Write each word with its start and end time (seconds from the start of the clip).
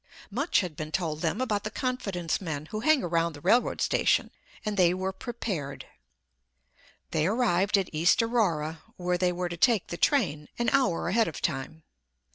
Much 0.31 0.61
had 0.61 0.75
been 0.75 0.91
told 0.91 1.21
them 1.21 1.39
about 1.39 1.63
the 1.63 1.69
Confidence 1.69 2.41
Men 2.41 2.65
who 2.71 2.79
hang 2.79 3.03
around 3.03 3.33
the 3.33 3.39
railroad 3.41 3.81
station, 3.81 4.31
and 4.65 4.75
they 4.75 4.95
were 4.95 5.11
prepared. 5.13 5.85
They 7.11 7.27
arrived 7.27 7.77
at 7.77 7.93
East 7.93 8.19
Aurora, 8.23 8.81
where 8.97 9.19
they 9.19 9.31
were 9.31 9.47
to 9.47 9.57
take 9.57 9.89
the 9.89 9.97
train, 9.97 10.49
an 10.57 10.69
hour 10.71 11.07
ahead 11.09 11.27
of 11.27 11.39
time. 11.39 11.83